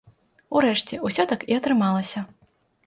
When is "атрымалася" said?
1.61-2.27